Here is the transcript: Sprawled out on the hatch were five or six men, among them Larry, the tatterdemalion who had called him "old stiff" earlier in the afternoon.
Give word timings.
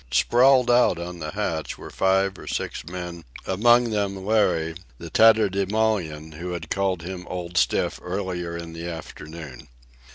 Sprawled 0.09 0.71
out 0.71 0.97
on 0.97 1.19
the 1.19 1.29
hatch 1.33 1.77
were 1.77 1.91
five 1.91 2.39
or 2.39 2.47
six 2.47 2.83
men, 2.83 3.23
among 3.45 3.91
them 3.91 4.25
Larry, 4.25 4.73
the 4.97 5.11
tatterdemalion 5.11 6.33
who 6.39 6.53
had 6.53 6.71
called 6.71 7.03
him 7.03 7.27
"old 7.27 7.55
stiff" 7.55 7.99
earlier 8.01 8.57
in 8.57 8.73
the 8.73 8.87
afternoon. 8.89 9.67